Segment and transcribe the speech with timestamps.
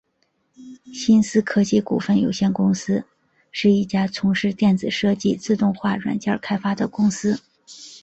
[0.91, 3.05] 新思科技股份有限公司
[3.51, 7.39] 是一家从事电子设计自动化软件开发的公司。